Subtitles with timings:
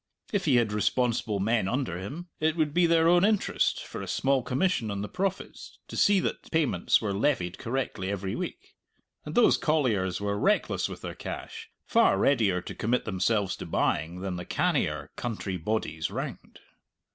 [0.33, 4.07] If he had responsible men under him, it would be their own interest, for a
[4.07, 8.73] small commission on the profits, to see that payments were levied correctly every week.
[9.25, 14.21] And those colliers were reckless with their cash, far readier to commit themselves to buying
[14.21, 16.61] than the cannier country bodies round.